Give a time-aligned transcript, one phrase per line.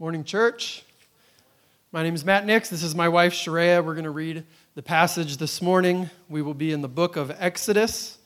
[0.00, 0.84] Morning, church.
[1.92, 2.68] My name is Matt Nix.
[2.68, 3.80] This is my wife, Sharia.
[3.80, 4.42] We're going to read
[4.74, 6.10] the passage this morning.
[6.28, 8.18] We will be in the book of Exodus,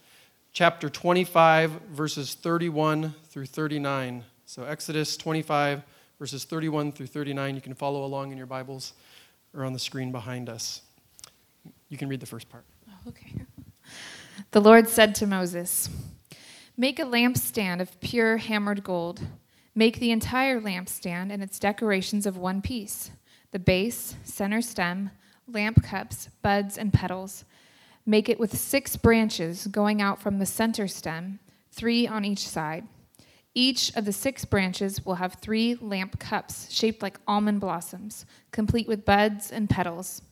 [0.54, 4.24] chapter 25, verses 31 through 39.
[4.46, 5.82] So, Exodus 25,
[6.18, 7.56] verses 31 through 39.
[7.56, 8.94] You can follow along in your Bibles
[9.54, 10.80] or on the screen behind us.
[11.90, 12.64] You can read the first part.
[12.88, 13.30] Oh, okay.
[14.52, 15.90] The Lord said to Moses,
[16.78, 19.20] Make a lampstand of pure hammered gold.
[19.78, 23.12] Make the entire lampstand and its decorations of one piece
[23.52, 25.12] the base, center stem,
[25.46, 27.44] lamp cups, buds, and petals.
[28.04, 31.38] Make it with six branches going out from the center stem,
[31.70, 32.88] three on each side.
[33.54, 38.88] Each of the six branches will have three lamp cups shaped like almond blossoms, complete
[38.88, 40.22] with buds and petals.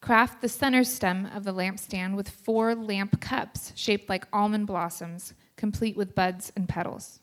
[0.00, 5.34] Craft the center stem of the lampstand with four lamp cups shaped like almond blossoms,
[5.54, 7.20] complete with buds and petals.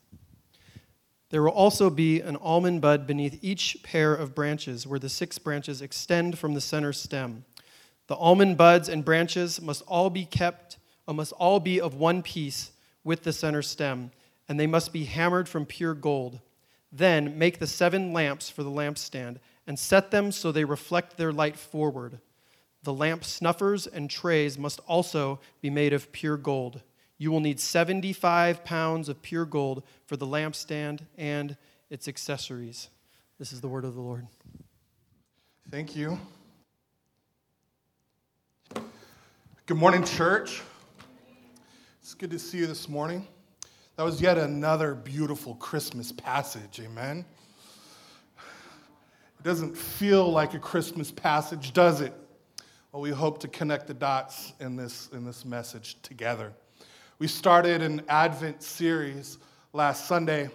[1.29, 5.37] There will also be an almond bud beneath each pair of branches, where the six
[5.37, 7.45] branches extend from the center stem.
[8.07, 12.23] The almond buds and branches must all be kept, uh, must all be of one
[12.23, 12.71] piece
[13.04, 14.09] with the center stem,
[14.48, 16.39] and they must be hammered from pure gold.
[16.91, 21.32] Then make the seven lamps for the lampstand, and set them so they reflect their
[21.32, 22.20] light forward.
[22.82, 26.82] The lamp snuffers and trays must also be made of pure gold.
[27.21, 31.57] You will need 75 pounds of pure gold for the lampstand and
[31.89, 32.89] its accessories.
[33.37, 34.26] This is the word of the Lord.
[35.70, 36.17] Thank you.
[39.65, 40.61] Good morning, church.
[42.01, 43.27] It's good to see you this morning.
[43.98, 47.26] That was yet another beautiful Christmas passage, amen?
[48.37, 52.13] It doesn't feel like a Christmas passage, does it?
[52.93, 56.54] Well, we hope to connect the dots in this, in this message together.
[57.20, 59.39] We started an Advent series
[59.73, 60.49] last Sunday.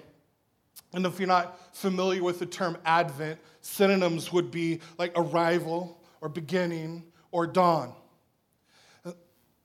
[0.94, 6.30] And if you're not familiar with the term Advent, synonyms would be like arrival or
[6.30, 7.92] beginning or dawn.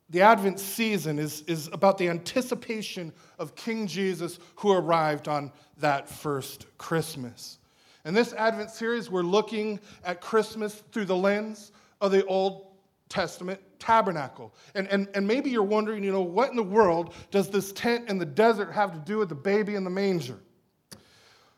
[0.09, 6.09] The Advent season is, is about the anticipation of King Jesus who arrived on that
[6.09, 7.59] first Christmas.
[8.03, 12.67] In this Advent series, we're looking at Christmas through the lens of the Old
[13.07, 14.53] Testament tabernacle.
[14.75, 18.09] And, and, and maybe you're wondering, you know, what in the world does this tent
[18.09, 20.39] in the desert have to do with the baby in the manger?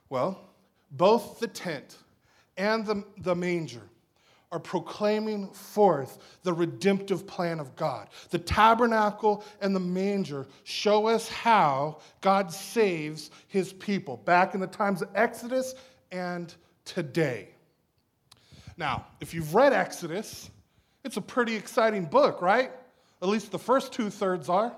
[0.09, 0.39] Well,
[0.91, 1.97] both the tent
[2.57, 3.81] and the, the manger
[4.51, 8.09] are proclaiming forth the redemptive plan of God.
[8.29, 14.67] The tabernacle and the manger show us how God saves his people back in the
[14.67, 15.73] times of Exodus
[16.11, 17.49] and today.
[18.75, 20.49] Now, if you've read Exodus,
[21.03, 22.72] it's a pretty exciting book, right?
[23.22, 24.73] At least the first two thirds are.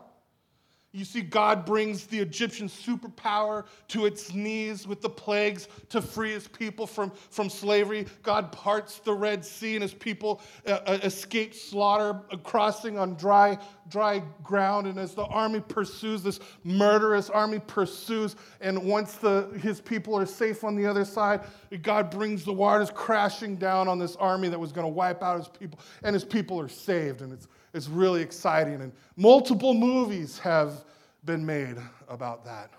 [0.95, 6.33] You see, God brings the Egyptian superpower to its knees with the plagues to free
[6.33, 8.05] his people from, from slavery.
[8.21, 13.57] God parts the Red Sea and his people uh, uh, escape slaughter, crossing on dry,
[13.89, 14.85] dry ground.
[14.85, 20.27] And as the army pursues, this murderous army pursues, and once the, his people are
[20.27, 21.41] safe on the other side,
[21.81, 25.39] God brings the waters crashing down on this army that was going to wipe out
[25.39, 27.23] his people, and his people are saved.
[27.23, 28.81] And it's it's really exciting.
[28.81, 30.83] And multiple movies have
[31.25, 32.71] been made about that.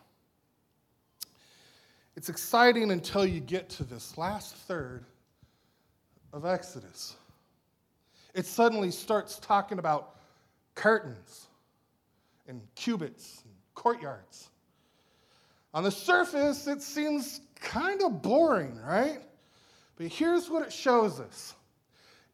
[2.16, 5.04] It's exciting until you get to this last third
[6.32, 7.16] of Exodus.
[8.34, 10.16] It suddenly starts talking about
[10.74, 11.46] curtains
[12.46, 14.50] and cubits and courtyards.
[15.72, 19.20] On the surface, it seems kind of boring, right?
[19.96, 21.54] But here's what it shows us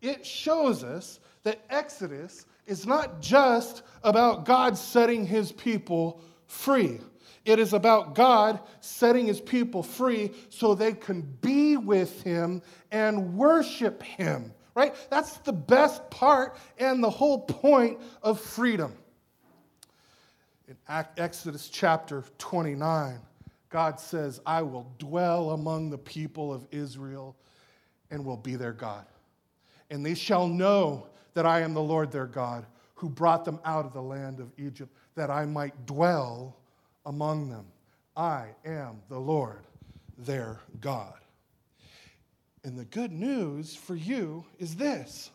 [0.03, 7.01] it shows us that Exodus is not just about God setting his people free.
[7.45, 13.35] It is about God setting his people free so they can be with him and
[13.35, 14.95] worship him, right?
[15.11, 18.95] That's the best part and the whole point of freedom.
[20.69, 20.77] In
[21.17, 23.19] Exodus chapter 29,
[23.71, 27.37] God says, I will dwell among the people of Israel
[28.11, 29.07] and will be their God.
[29.91, 33.87] And they shall know that I am the Lord their God, who brought them out
[33.87, 36.57] of the land of Egypt, that I might dwell
[37.07, 37.67] among them.
[38.17, 39.65] I am the Lord
[40.19, 41.15] their God.
[42.65, 45.31] And the good news for you is this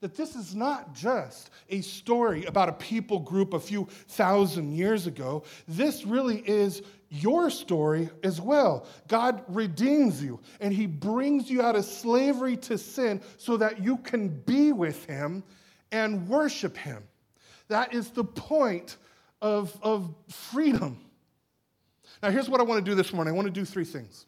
[0.00, 5.06] that this is not just a story about a people group a few thousand years
[5.06, 5.44] ago.
[5.68, 6.82] This really is
[7.12, 8.86] your story as well.
[9.06, 13.98] God redeems you and he brings you out of slavery to sin so that you
[13.98, 15.44] can be with him
[15.90, 17.04] and worship him.
[17.68, 18.96] That is the point
[19.42, 20.98] of, of freedom.
[22.22, 24.26] Now, here's what I want to do this morning I want to do three things.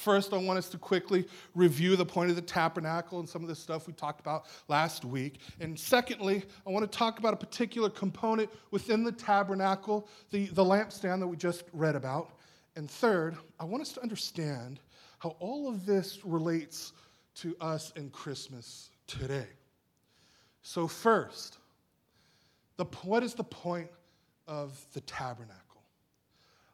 [0.00, 3.48] First, I want us to quickly review the point of the tabernacle and some of
[3.48, 5.40] the stuff we talked about last week.
[5.60, 10.64] And secondly, I want to talk about a particular component within the tabernacle, the, the
[10.64, 12.30] lampstand that we just read about.
[12.76, 14.80] And third, I want us to understand
[15.18, 16.94] how all of this relates
[17.34, 19.48] to us in Christmas today.
[20.62, 21.58] So, first,
[22.78, 23.90] the, what is the point
[24.48, 25.69] of the tabernacle?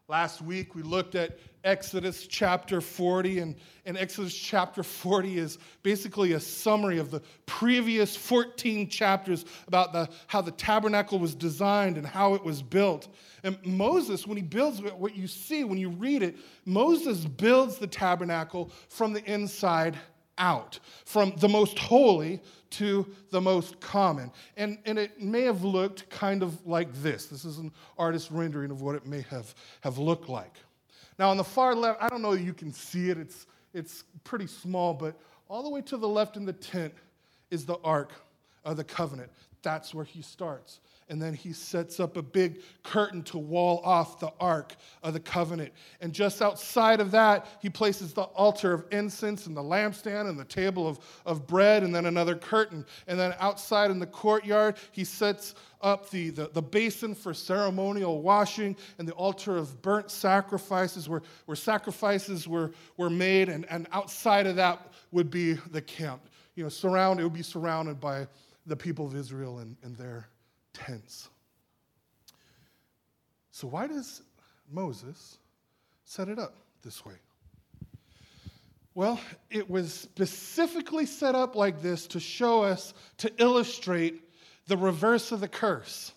[0.08, 6.34] Last week we looked at Exodus chapter 40, and, and Exodus chapter 40 is basically
[6.34, 12.06] a summary of the previous 14 chapters about the, how the tabernacle was designed and
[12.06, 13.08] how it was built.
[13.42, 17.88] And Moses, when he builds what you see when you read it, Moses builds the
[17.88, 19.98] tabernacle from the inside
[20.38, 22.40] out, from the most holy
[22.70, 24.30] to the most common.
[24.56, 27.26] And, and it may have looked kind of like this.
[27.26, 30.54] This is an artist's rendering of what it may have, have looked like.
[31.18, 34.04] Now, on the far left, I don't know if you can see it, it's, it's
[34.24, 35.18] pretty small, but
[35.48, 36.92] all the way to the left in the tent
[37.50, 38.12] is the Ark
[38.64, 39.30] of the Covenant.
[39.62, 44.18] That's where he starts and then he sets up a big curtain to wall off
[44.18, 45.72] the ark of the covenant.
[46.00, 50.38] And just outside of that, he places the altar of incense and the lampstand and
[50.38, 52.84] the table of, of bread, and then another curtain.
[53.06, 58.20] And then outside in the courtyard, he sets up the, the, the basin for ceremonial
[58.20, 63.48] washing and the altar of burnt sacrifices where, where sacrifices were, were made.
[63.48, 66.22] And, and outside of that would be the camp.
[66.56, 68.26] You know, surround, it would be surrounded by
[68.66, 70.28] the people of Israel and, and their
[70.76, 71.28] tents.
[73.50, 74.22] So, why does
[74.70, 75.38] Moses
[76.04, 77.14] set it up this way?
[78.94, 79.20] Well,
[79.50, 84.22] it was specifically set up like this to show us, to illustrate
[84.66, 86.12] the reverse of the curse.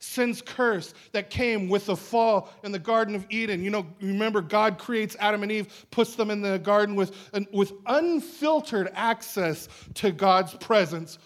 [0.00, 3.62] Sin's curse that came with the fall in the Garden of Eden.
[3.62, 7.14] You know, remember, God creates Adam and Eve, puts them in the garden with,
[7.52, 11.18] with unfiltered access to God's presence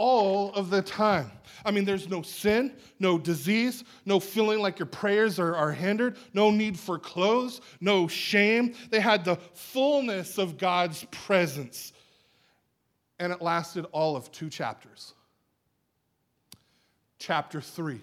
[0.00, 1.30] all of the time.
[1.62, 6.16] I mean, there's no sin, no disease, no feeling like your prayers are, are hindered,
[6.32, 8.74] no need for clothes, no shame.
[8.88, 11.92] They had the fullness of God's presence.
[13.18, 15.12] And it lasted all of two chapters.
[17.18, 18.00] Chapter three,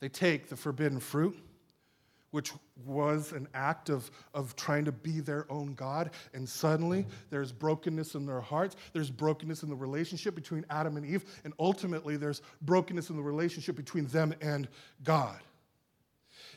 [0.00, 1.38] they take the forbidden fruit
[2.34, 2.50] which
[2.84, 6.10] was an act of, of trying to be their own God.
[6.32, 8.74] And suddenly there's brokenness in their hearts.
[8.92, 11.24] There's brokenness in the relationship between Adam and Eve.
[11.44, 14.66] And ultimately, there's brokenness in the relationship between them and
[15.04, 15.38] God.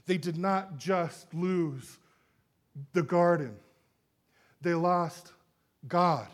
[0.07, 1.99] They did not just lose
[2.93, 3.55] the garden,
[4.61, 5.31] they lost
[5.87, 6.27] God.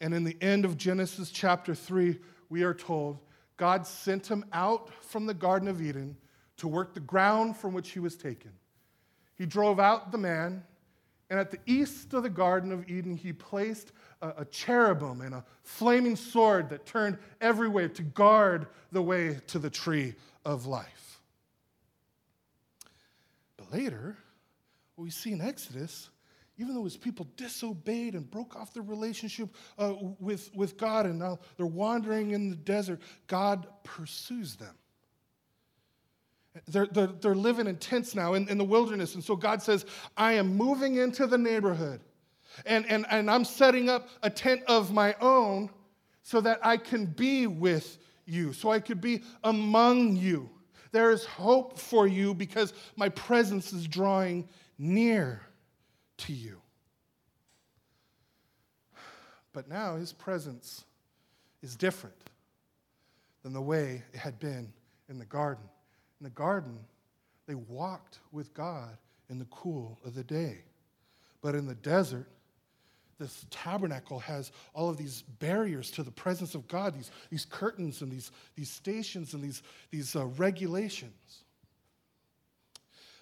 [0.00, 2.20] And in the end of Genesis chapter 3,
[2.50, 3.18] we are told
[3.56, 6.16] God sent him out from the Garden of Eden
[6.58, 8.52] to work the ground from which he was taken.
[9.34, 10.64] He drove out the man,
[11.28, 13.92] and at the east of the Garden of Eden, he placed
[14.22, 19.40] a, a cherubim and a flaming sword that turned every way to guard the way
[19.48, 20.14] to the tree
[20.44, 21.20] of life.
[23.56, 24.16] But later,
[24.94, 26.08] what we see in Exodus,
[26.58, 31.18] even though his people disobeyed and broke off their relationship uh, with, with God and
[31.18, 34.74] now they're wandering in the desert, God pursues them.
[36.68, 39.14] They're, they're, they're living in tents now in, in the wilderness.
[39.14, 39.84] And so God says,
[40.16, 42.00] I am moving into the neighborhood.
[42.64, 45.70] And, and, and I'm setting up a tent of my own
[46.22, 50.50] so that I can be with you, so I could be among you.
[50.92, 54.48] There is hope for you because my presence is drawing
[54.78, 55.42] near
[56.18, 56.60] to you.
[59.52, 60.84] But now his presence
[61.62, 62.16] is different
[63.42, 64.72] than the way it had been
[65.08, 65.64] in the garden.
[66.20, 66.78] In the garden,
[67.46, 68.96] they walked with God
[69.28, 70.64] in the cool of the day.
[71.42, 72.28] But in the desert,
[73.18, 78.02] this tabernacle has all of these barriers to the presence of God, these, these curtains
[78.02, 81.44] and these, these stations and these, these uh, regulations.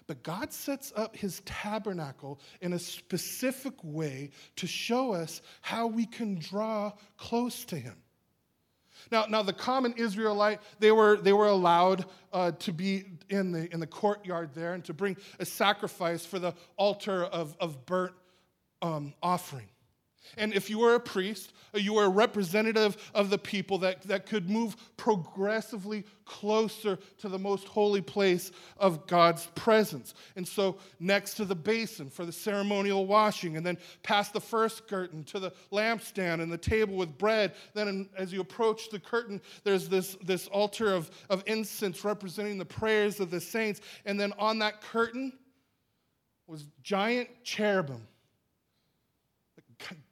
[0.07, 6.05] But God sets up his tabernacle in a specific way to show us how we
[6.05, 7.95] can draw close to him.
[9.11, 13.71] Now, now the common Israelite, they were, they were allowed uh, to be in the,
[13.73, 18.13] in the courtyard there and to bring a sacrifice for the altar of, of burnt
[18.81, 19.67] um, offering.
[20.37, 24.01] And if you were a priest, uh, you were a representative of the people that,
[24.03, 30.13] that could move progressively closer to the most holy place of God's presence.
[30.35, 34.87] And so, next to the basin for the ceremonial washing, and then past the first
[34.87, 37.53] curtain to the lampstand and the table with bread.
[37.73, 42.65] Then, as you approach the curtain, there's this, this altar of, of incense representing the
[42.65, 43.81] prayers of the saints.
[44.05, 45.33] And then on that curtain,
[46.47, 48.07] was giant cherubim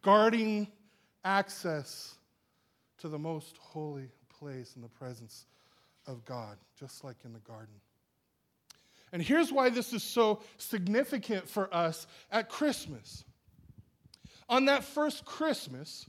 [0.01, 0.67] guarding
[1.23, 2.15] access
[2.99, 5.45] to the most holy place in the presence
[6.07, 7.75] of God, just like in the garden.
[9.11, 13.23] And here's why this is so significant for us at Christmas.
[14.49, 16.05] On that first Christmas,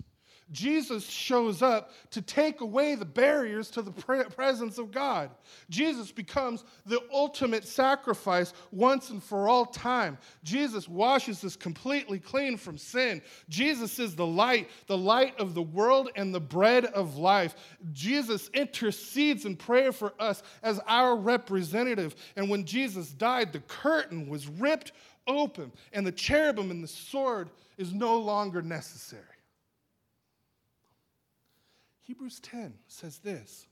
[0.53, 5.31] Jesus shows up to take away the barriers to the presence of God.
[5.71, 10.19] Jesus becomes the ultimate sacrifice once and for all time.
[10.43, 13.23] Jesus washes us completely clean from sin.
[13.49, 17.57] Jesus is the light, the light of the world and the bread of life.
[17.93, 22.15] Jesus intercedes in prayer for us as our representative.
[22.37, 24.93] And when Jesus died, the curtain was ripped
[25.27, 27.49] open, and the cherubim and the sword
[27.79, 29.23] is no longer necessary.
[32.05, 33.67] Hebrews 10 says this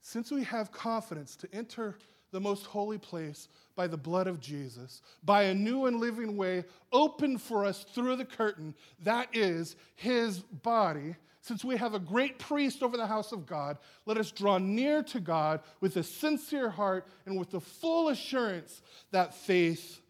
[0.00, 1.96] Since we have confidence to enter
[2.30, 6.64] the most holy place by the blood of Jesus, by a new and living way
[6.92, 11.16] opened for us through the curtain, that is his body.
[11.40, 15.02] Since we have a great priest over the house of God, let us draw near
[15.04, 20.00] to God with a sincere heart and with the full assurance that faith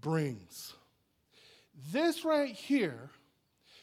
[0.00, 0.74] brings.
[1.90, 3.10] This right here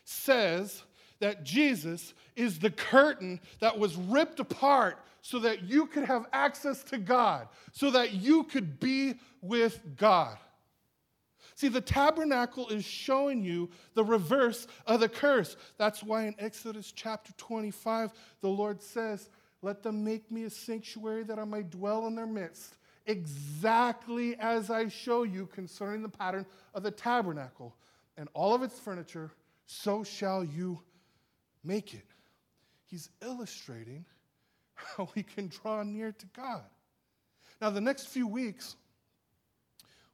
[0.05, 0.84] says
[1.22, 6.84] that Jesus is the curtain that was ripped apart so that you could have access
[6.86, 10.38] to God, so that you could be with God.
[11.56, 15.58] See, the tabernacle is showing you the reverse of the curse.
[15.78, 18.12] That's why in Exodus chapter 25,
[18.42, 19.30] the Lord says,
[19.62, 24.72] Let them make me a sanctuary that I might dwell in their midst, exactly as
[24.72, 27.75] I show you concerning the pattern of the tabernacle
[28.18, 29.32] and all of its furniture,
[29.68, 30.80] so shall you
[31.63, 32.06] make it.
[32.86, 34.06] He's illustrating
[34.74, 36.63] how we can draw near to God.
[37.62, 38.75] Now, the next few weeks,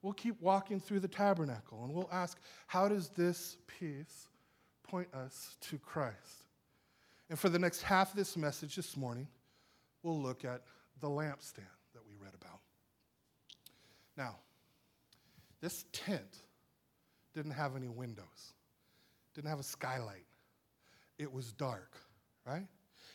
[0.01, 2.37] we'll keep walking through the tabernacle and we'll ask,
[2.67, 4.27] how does this piece
[4.83, 6.43] point us to Christ?
[7.29, 9.27] And for the next half of this message this morning,
[10.03, 10.61] we'll look at
[10.99, 12.59] the lampstand that we read about.
[14.15, 14.35] Now,
[15.61, 16.43] this tent
[17.33, 18.53] didn't have any windows,
[19.33, 20.26] didn't have a skylight
[21.17, 21.95] it was dark,
[22.45, 22.67] right?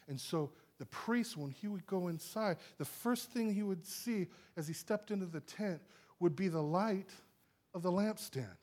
[0.08, 4.26] And so the priest, when he would go inside, the first thing he would see
[4.56, 5.80] as he stepped into the tent
[6.18, 7.10] would be the light
[7.74, 8.56] of the lampstand.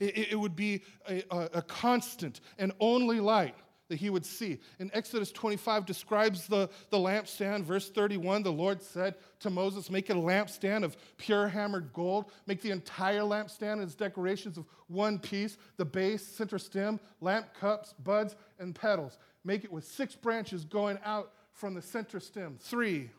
[0.00, 3.56] It, it would be a, a, a constant and only light
[3.88, 4.58] that he would see.
[4.78, 7.64] And Exodus 25 describes the, the lampstand.
[7.64, 12.30] Verse 31 the Lord said to Moses, Make a lampstand of pure hammered gold.
[12.46, 17.48] Make the entire lampstand and its decorations of one piece the base, center stem, lamp
[17.58, 19.18] cups, buds, and petals.
[19.44, 23.10] Make it with six branches going out from the center stem, three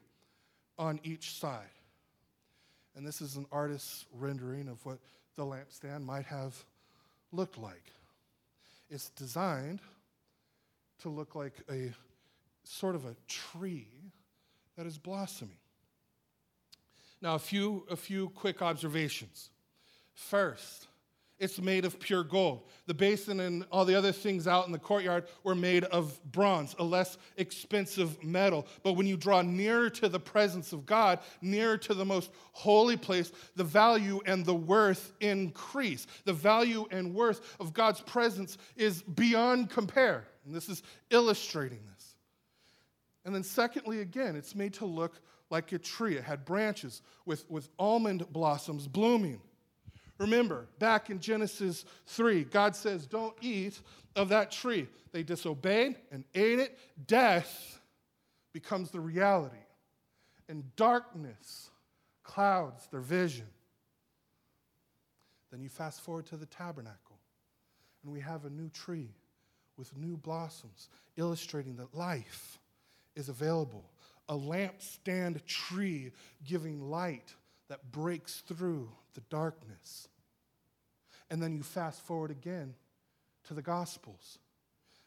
[0.77, 1.63] on each side.
[2.95, 4.99] And this is an artist's rendering of what
[5.35, 6.55] the lampstand might have
[7.31, 7.91] looked like.
[8.89, 9.81] It's designed
[11.01, 11.91] to look like a
[12.63, 13.87] sort of a tree
[14.77, 15.57] that is blossoming.
[17.21, 19.49] Now, a few, a few quick observations.
[20.13, 20.87] First,
[21.37, 22.63] it's made of pure gold.
[22.85, 26.75] The basin and all the other things out in the courtyard were made of bronze,
[26.79, 28.65] a less expensive metal.
[28.83, 32.95] But when you draw nearer to the presence of God, nearer to the most holy
[32.95, 36.07] place, the value and the worth increase.
[36.23, 40.25] The value and worth of God's presence is beyond compare.
[40.45, 42.15] And this is illustrating this.
[43.25, 46.15] And then, secondly, again, it's made to look like a tree.
[46.15, 49.41] It had branches with, with almond blossoms blooming.
[50.17, 53.79] Remember, back in Genesis 3, God says, Don't eat
[54.15, 54.87] of that tree.
[55.11, 56.77] They disobeyed and ate it.
[57.05, 57.79] Death
[58.53, 59.55] becomes the reality,
[60.47, 61.69] and darkness
[62.23, 63.47] clouds their vision.
[65.51, 67.19] Then you fast forward to the tabernacle,
[68.03, 69.09] and we have a new tree
[69.77, 72.59] with new blossoms, illustrating that life
[73.15, 73.89] is available.
[74.29, 76.11] A lampstand tree
[76.45, 77.33] giving light
[77.69, 80.07] that breaks through the darkness.
[81.29, 82.75] And then you fast forward again
[83.47, 84.39] to the Gospels,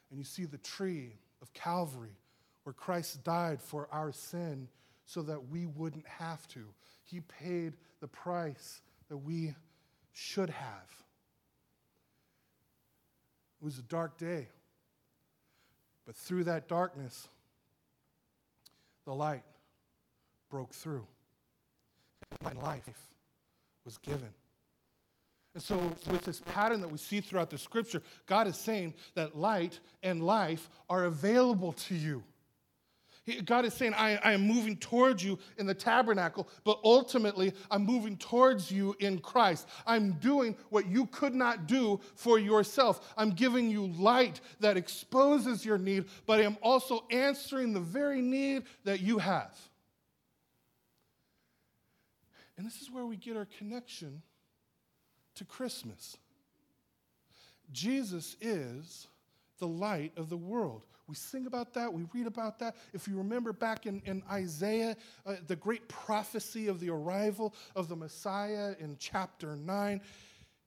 [0.09, 2.17] and you see the tree of Calvary
[2.63, 4.67] where Christ died for our sin
[5.05, 6.65] so that we wouldn't have to.
[7.03, 9.55] He paid the price that we
[10.13, 11.05] should have.
[13.61, 14.47] It was a dark day,
[16.05, 17.27] but through that darkness,
[19.05, 19.43] the light
[20.49, 21.05] broke through
[22.43, 22.89] my life
[23.85, 24.29] was given.
[25.55, 25.77] And so,
[26.11, 30.23] with this pattern that we see throughout the scripture, God is saying that light and
[30.23, 32.23] life are available to you.
[33.45, 37.85] God is saying, I, I, am moving towards you in the tabernacle, but ultimately, I'm
[37.85, 39.67] moving towards you in Christ.
[39.85, 43.13] I'm doing what you could not do for yourself.
[43.17, 48.63] I'm giving you light that exposes your need, but I'm also answering the very need
[48.83, 49.55] that you have.
[52.59, 54.21] And this is where we get our connection
[55.35, 56.17] to Christmas.
[57.71, 59.07] Jesus is
[59.59, 60.83] the light of the world.
[61.07, 62.75] We sing about that, we read about that.
[62.91, 67.87] If you remember back in, in Isaiah, uh, the great prophecy of the arrival of
[67.87, 70.01] the Messiah in chapter 9,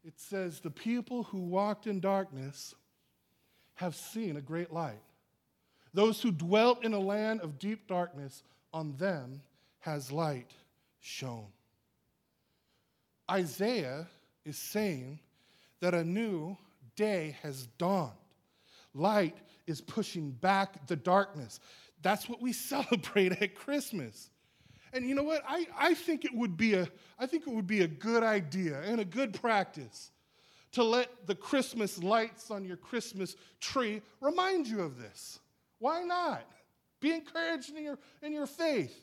[0.03, 2.75] it says, The people who walked in darkness
[3.75, 5.03] have seen a great light.
[5.93, 9.43] Those who dwelt in a land of deep darkness, on them
[9.81, 10.53] has light
[10.99, 11.49] shone.
[13.33, 14.07] Isaiah
[14.45, 15.19] is saying
[15.81, 16.57] that a new
[16.97, 18.13] day has dawned.
[18.93, 19.37] Light
[19.67, 21.59] is pushing back the darkness.
[22.03, 24.29] That's what we celebrate at Christmas.
[24.93, 25.43] And you know what?
[25.49, 26.87] I, I, think it would be a,
[27.19, 30.11] I think it would be a good idea and a good practice
[30.73, 35.41] to let the Christmas lights on your Christmas tree remind you of this.
[35.79, 36.45] Why not?
[37.01, 38.95] Be encouraged in your, in your faith.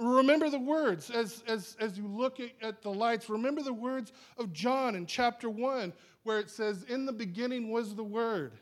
[0.00, 3.28] Remember the words as, as, as you look at, at the lights.
[3.28, 5.92] Remember the words of John in chapter 1,
[6.22, 8.52] where it says, In the beginning was the Word,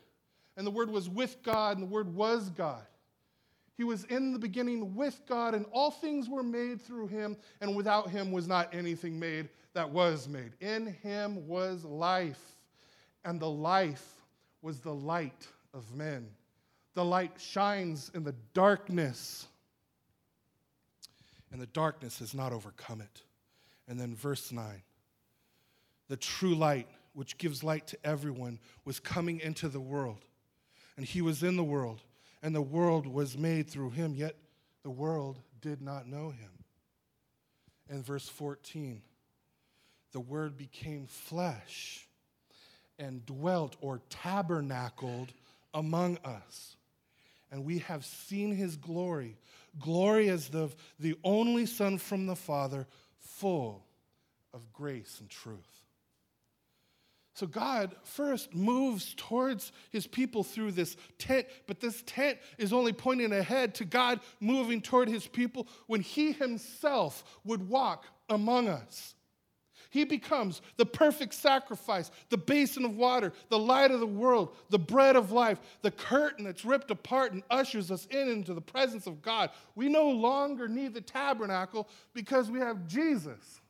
[0.57, 2.83] and the Word was with God, and the Word was God.
[3.77, 7.77] He was in the beginning with God, and all things were made through him, and
[7.77, 10.51] without him was not anything made that was made.
[10.59, 12.41] In him was life,
[13.23, 14.05] and the life
[14.61, 16.27] was the light of men.
[16.95, 19.47] The light shines in the darkness
[21.51, 23.23] and the darkness has not overcome it.
[23.87, 24.83] And then verse 9
[26.07, 30.25] the true light, which gives light to everyone, was coming into the world.
[30.97, 32.01] And he was in the world,
[32.41, 34.35] and the world was made through him, yet
[34.81, 36.49] the world did not know him.
[37.89, 39.01] And verse 14
[40.11, 42.07] the word became flesh
[42.97, 45.31] and dwelt or tabernacled
[45.71, 46.77] among us
[47.51, 49.37] and we have seen his glory.
[49.77, 52.87] Glory as the, the only Son from the Father,
[53.19, 53.85] full
[54.53, 55.83] of grace and truth.
[57.39, 62.91] So God first moves towards his people through this tent, but this tent is only
[62.91, 69.15] pointing ahead to God moving toward his people when he himself would walk among us.
[69.89, 74.77] He becomes the perfect sacrifice, the basin of water, the light of the world, the
[74.77, 79.07] bread of life, the curtain that's ripped apart and ushers us in into the presence
[79.07, 79.49] of God.
[79.75, 83.61] We no longer need the tabernacle because we have Jesus.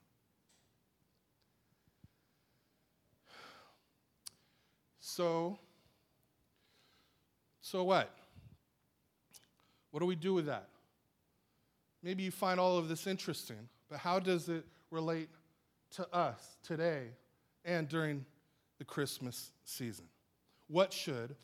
[4.99, 5.58] So,
[7.62, 8.13] so what?
[9.91, 10.67] What do we do with that?
[12.03, 15.29] Maybe you find all of this interesting, but how does it relate
[15.91, 17.08] to us today
[17.65, 18.25] and during
[18.78, 20.06] the Christmas season?
[20.67, 21.36] What should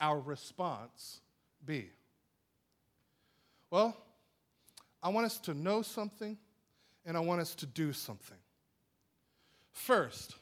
[0.00, 1.20] our response
[1.64, 1.90] be?
[3.70, 3.96] Well,
[5.02, 6.36] I want us to know something
[7.04, 8.36] and I want us to do something.
[9.72, 10.36] First,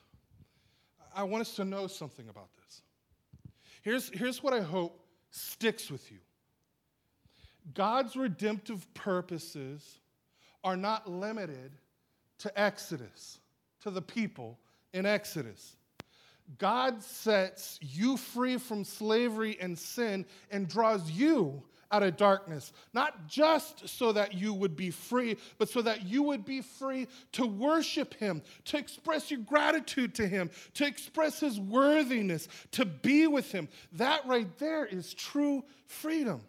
[1.14, 2.82] I want us to know something about this.
[3.82, 6.18] Here's, here's what I hope sticks with you
[7.74, 10.00] God's redemptive purposes
[10.64, 11.72] are not limited
[12.38, 13.38] to Exodus
[13.82, 14.58] to the people
[14.92, 15.76] in Exodus.
[16.58, 21.62] God sets you free from slavery and sin and draws you
[21.92, 26.22] out of darkness, not just so that you would be free, but so that you
[26.22, 31.58] would be free to worship Him, to express your gratitude to Him, to express His
[31.58, 33.68] worthiness, to be with Him.
[33.92, 36.42] That right there is true freedom.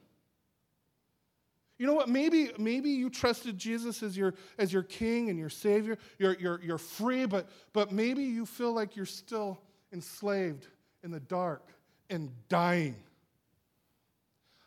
[1.82, 2.10] You know what?
[2.10, 5.98] Maybe, maybe you trusted Jesus as your, as your king and your savior.
[6.20, 9.60] You're, you're, you're free, but, but maybe you feel like you're still
[9.92, 10.68] enslaved
[11.02, 11.68] in the dark
[12.08, 12.98] and dying.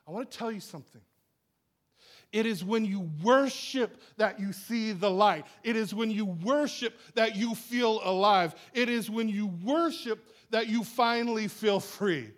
[0.09, 1.03] I want to tell you something.
[2.33, 5.47] It is when you worship that you see the light.
[5.63, 8.57] It is when you worship that you feel alive.
[8.73, 10.19] It is when you worship
[10.51, 12.33] that you finally feel free.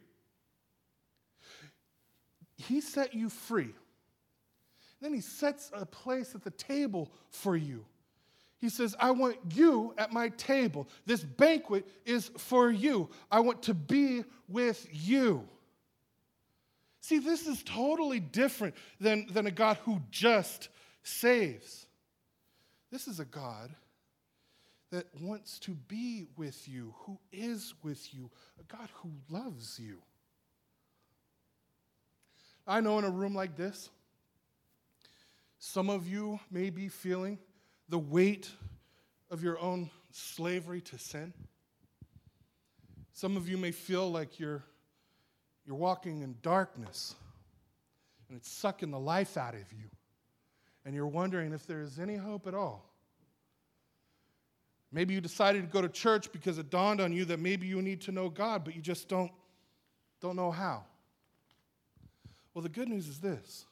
[2.58, 3.72] He set you free.
[5.00, 7.84] Then he sets a place at the table for you.
[8.58, 10.88] He says, I want you at my table.
[11.04, 13.10] This banquet is for you.
[13.30, 15.46] I want to be with you.
[17.02, 20.70] See, this is totally different than, than a God who just
[21.02, 21.86] saves.
[22.90, 23.74] This is a God
[24.90, 29.98] that wants to be with you, who is with you, a God who loves you.
[32.66, 33.90] I know in a room like this,
[35.68, 37.40] Some of you may be feeling
[37.88, 38.48] the weight
[39.32, 41.34] of your own slavery to sin.
[43.12, 44.62] Some of you may feel like you're,
[45.66, 47.16] you're walking in darkness
[48.28, 49.90] and it's sucking the life out of you.
[50.84, 52.88] And you're wondering if there is any hope at all.
[54.92, 57.82] Maybe you decided to go to church because it dawned on you that maybe you
[57.82, 59.32] need to know God, but you just don't,
[60.20, 60.84] don't know how.
[62.54, 63.65] Well, the good news is this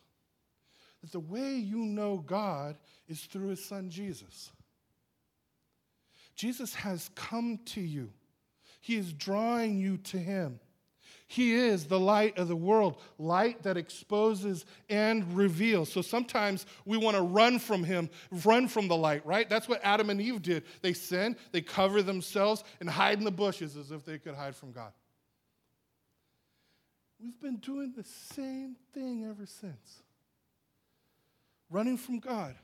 [1.04, 2.76] that the way you know God
[3.08, 4.50] is through his son Jesus.
[6.34, 8.10] Jesus has come to you,
[8.80, 10.60] he is drawing you to him.
[11.26, 15.90] He is the light of the world, light that exposes and reveals.
[15.90, 18.08] So sometimes we want to run from him,
[18.44, 19.48] run from the light, right?
[19.48, 20.64] That's what Adam and Eve did.
[20.80, 24.54] They sin, they cover themselves, and hide in the bushes as if they could hide
[24.54, 24.92] from God.
[27.20, 30.03] We've been doing the same thing ever since
[31.74, 32.54] running from God.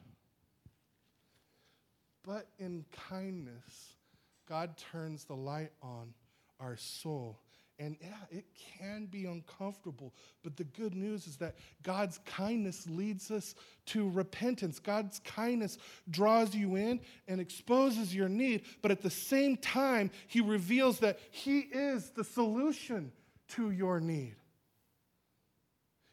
[2.22, 3.96] But in kindness,
[4.48, 6.14] God turns the light on
[6.60, 7.40] our soul.
[7.80, 8.44] And yeah, it
[8.78, 10.12] can be uncomfortable,
[10.44, 13.54] but the good news is that God's kindness leads us
[13.86, 14.78] to repentance.
[14.78, 15.78] God's kindness
[16.10, 21.18] draws you in and exposes your need, but at the same time, He reveals that
[21.30, 23.12] He is the solution
[23.48, 24.36] to your need.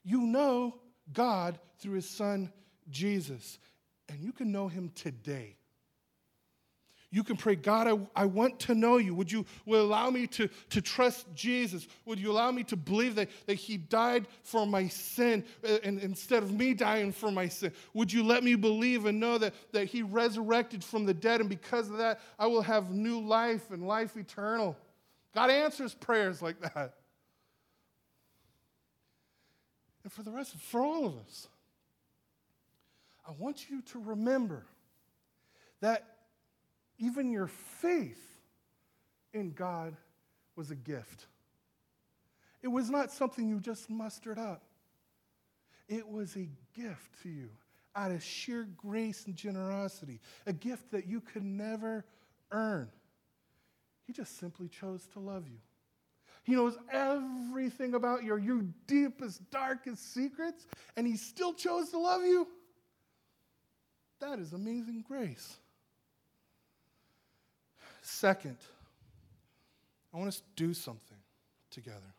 [0.06, 0.80] You know
[1.12, 2.50] God through His Son,
[2.90, 3.60] Jesus,
[4.10, 5.58] and you can know Him today.
[7.10, 9.16] You can pray, God, I, I want to know you.
[9.16, 11.88] Would you will allow me to, to trust Jesus?
[12.06, 16.00] Would you allow me to believe that, that He died for my sin uh, and,
[16.00, 17.72] instead of me dying for my sin?
[17.94, 21.50] Would you let me believe and know that, that He resurrected from the dead and
[21.50, 24.76] because of that, I will have new life and life eternal?
[25.34, 26.96] God answers prayers like that.
[30.04, 31.48] And for the rest, for all of us,
[33.28, 34.66] I want you to remember
[35.82, 36.06] that
[36.98, 38.24] even your faith
[39.34, 39.96] in God
[40.56, 41.28] was a gift.
[42.62, 44.64] It was not something you just mustered up,
[45.88, 47.50] it was a gift to you
[47.96, 52.06] out of sheer grace and generosity, a gift that you could never
[52.52, 52.90] earn.
[54.06, 55.58] He just simply chose to love you.
[56.44, 62.24] He knows everything about your, your deepest, darkest secrets, and he still chose to love
[62.24, 62.48] you.
[64.20, 65.58] That is amazing grace.
[68.02, 68.58] Second,
[70.14, 71.18] I want us to do something
[71.70, 72.14] together.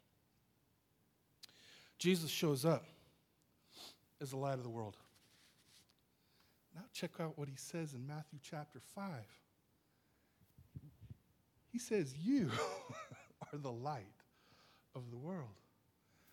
[1.98, 2.84] Jesus shows up
[4.20, 4.96] as the light of the world.
[6.74, 9.12] Now, check out what he says in Matthew chapter 5.
[11.72, 12.50] He says, You
[13.52, 14.04] are the light
[14.94, 15.48] of the world.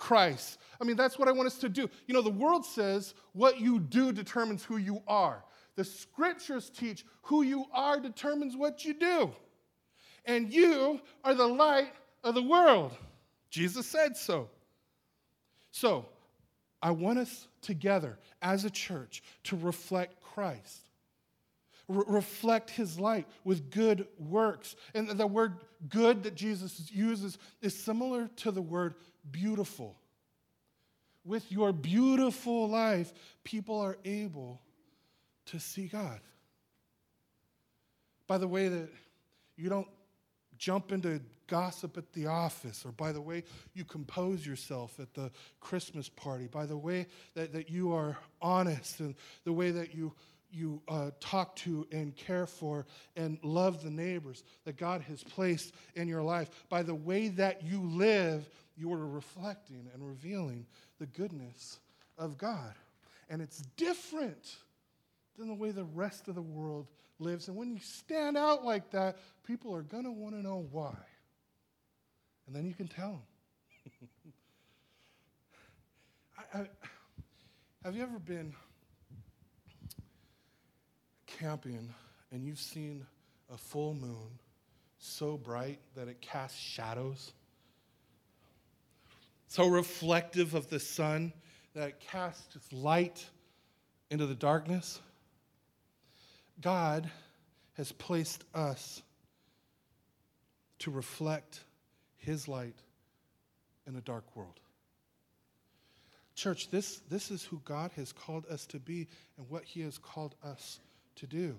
[0.00, 0.58] Christ.
[0.80, 1.88] I mean, that's what I want us to do.
[2.06, 5.44] You know, the world says what you do determines who you are.
[5.76, 9.30] The scriptures teach who you are determines what you do.
[10.24, 11.92] And you are the light
[12.24, 12.96] of the world.
[13.50, 14.48] Jesus said so.
[15.70, 16.06] So,
[16.82, 20.80] I want us together as a church to reflect Christ.
[21.90, 24.76] Re- reflect his light with good works.
[24.94, 25.56] And the word
[25.88, 28.94] good that Jesus uses is similar to the word
[29.30, 29.96] beautiful.
[31.24, 34.60] With your beautiful life, people are able
[35.46, 36.20] to see God.
[38.28, 38.88] By the way, that
[39.56, 39.88] you don't
[40.56, 43.42] jump into gossip at the office, or by the way
[43.74, 49.00] you compose yourself at the Christmas party, by the way that, that you are honest,
[49.00, 50.12] and the way that you
[50.52, 52.86] you uh, talk to and care for
[53.16, 56.50] and love the neighbors that God has placed in your life.
[56.68, 60.66] By the way that you live, you are reflecting and revealing
[60.98, 61.78] the goodness
[62.18, 62.74] of God.
[63.28, 64.56] And it's different
[65.38, 67.48] than the way the rest of the world lives.
[67.48, 70.96] And when you stand out like that, people are going to want to know why.
[72.46, 73.22] And then you can tell them.
[76.54, 76.66] I, I,
[77.84, 78.54] have you ever been
[81.40, 81.94] camping
[82.32, 83.06] and you've seen
[83.52, 84.38] a full moon
[84.98, 87.32] so bright that it casts shadows,
[89.48, 91.32] so reflective of the sun
[91.74, 93.24] that it casts its light
[94.10, 95.00] into the darkness.
[96.60, 97.10] God
[97.74, 99.02] has placed us
[100.80, 101.60] to reflect
[102.18, 102.76] His light
[103.86, 104.60] in a dark world.
[106.34, 109.96] Church, this, this is who God has called us to be and what He has
[109.96, 110.80] called us
[111.16, 111.56] to do.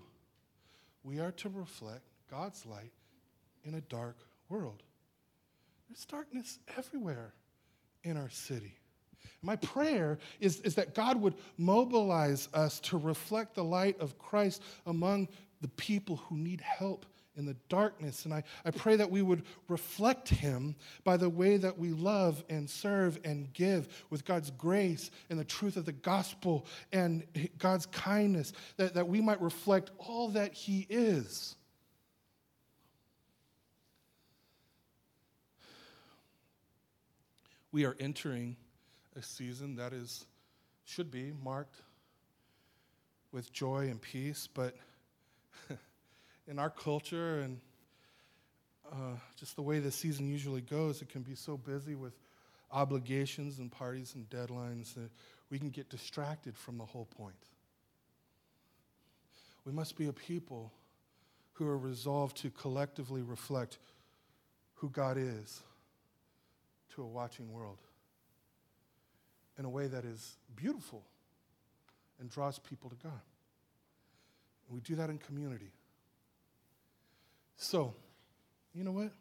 [1.04, 2.92] We are to reflect God's light
[3.64, 4.18] in a dark
[4.50, 4.84] world.
[5.90, 7.34] There's darkness everywhere
[8.04, 8.78] in our city.
[9.42, 14.62] My prayer is, is that God would mobilize us to reflect the light of Christ
[14.86, 15.28] among
[15.62, 17.06] the people who need help
[17.38, 18.26] in the darkness.
[18.26, 22.44] And I, I pray that we would reflect Him by the way that we love
[22.50, 27.24] and serve and give with God's grace and the truth of the gospel and
[27.58, 31.56] God's kindness, that, that we might reflect all that He is.
[37.72, 38.58] We are entering
[39.16, 40.26] a season that is
[40.84, 41.78] should be marked
[43.32, 44.76] with joy and peace, but
[46.52, 47.60] in our culture and
[48.92, 52.12] uh, just the way the season usually goes, it can be so busy with
[52.74, 55.10] obligations and parties and deadlines that
[55.50, 57.48] we can get distracted from the whole point.
[59.64, 60.74] We must be a people
[61.54, 63.78] who are resolved to collectively reflect
[64.76, 65.62] who God is
[66.96, 67.78] to a watching world
[69.58, 71.04] in a way that is beautiful
[72.20, 73.22] and draws people to God.
[74.68, 75.72] And we do that in community.
[77.62, 77.94] So,
[78.74, 79.12] you know what?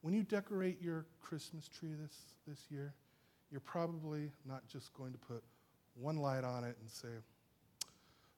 [0.00, 2.94] When you decorate your Christmas tree this, this year,
[3.50, 5.44] you're probably not just going to put
[5.94, 7.08] one light on it and say,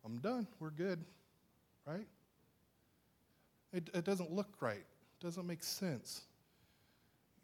[0.05, 1.05] I'm done, we're good,
[1.87, 2.09] right?
[3.73, 6.23] It, it doesn't look right, it doesn't make sense.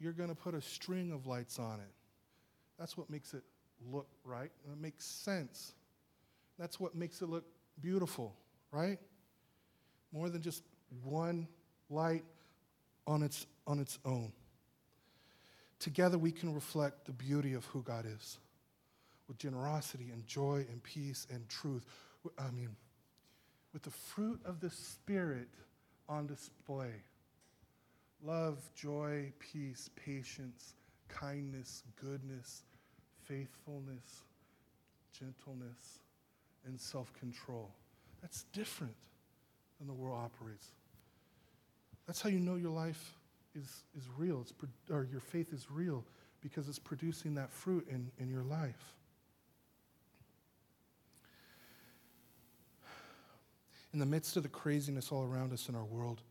[0.01, 1.93] You're going to put a string of lights on it.
[2.77, 3.43] That's what makes it
[3.89, 5.71] look right, and it makes sense.
[6.59, 7.45] That's what makes it look
[7.79, 8.35] beautiful,
[8.73, 8.99] right?
[10.11, 10.63] More than just
[11.03, 11.47] one
[11.89, 12.23] light
[13.05, 14.31] on its, on its own.
[15.79, 18.39] Together, we can reflect the beauty of who God is
[19.27, 21.85] with generosity and joy and peace and truth.
[22.37, 22.75] I mean,
[23.73, 25.49] with the fruit of the Spirit
[26.09, 26.91] on display
[28.23, 30.73] love, joy, peace, patience,
[31.07, 32.63] kindness, goodness,
[33.25, 34.23] faithfulness,
[35.17, 35.99] gentleness,
[36.65, 37.69] and self control.
[38.21, 38.95] That's different
[39.79, 40.67] than the world operates.
[42.05, 43.13] That's how you know your life
[43.55, 44.53] is, is real, it's,
[44.89, 46.05] or your faith is real,
[46.41, 48.93] because it's producing that fruit in, in your life.
[53.93, 56.21] In the midst of the craziness all around us in our world,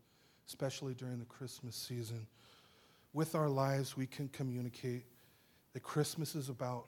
[0.47, 2.25] especially during the Christmas season,
[3.13, 5.05] with our lives, we can communicate
[5.73, 6.87] that Christmas is about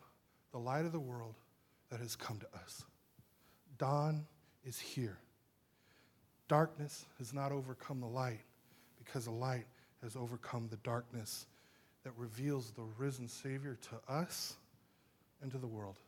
[0.51, 1.35] the light of the world
[1.89, 2.83] that has come to us.
[3.77, 4.25] Dawn
[4.63, 5.17] is here.
[6.49, 8.41] Darkness has not overcome the light
[8.97, 9.67] because the light
[10.01, 11.45] has overcome the darkness
[12.03, 14.57] that reveals the risen Savior to us
[15.43, 15.99] and to the world.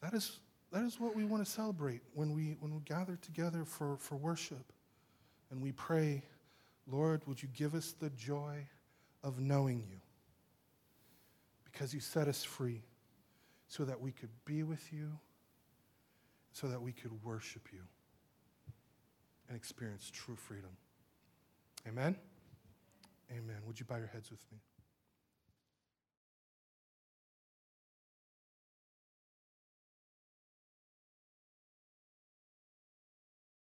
[0.00, 0.38] That is,
[0.70, 4.14] that is what we want to celebrate when we, when we gather together for, for
[4.14, 4.72] worship.
[5.50, 6.22] And we pray,
[6.86, 8.68] Lord, would you give us the joy
[9.24, 10.00] of knowing you?
[11.64, 12.82] Because you set us free
[13.66, 15.10] so that we could be with you,
[16.52, 17.80] so that we could worship you
[19.48, 20.70] and experience true freedom.
[21.86, 22.16] Amen?
[23.30, 23.56] Amen.
[23.66, 24.58] Would you bow your heads with me?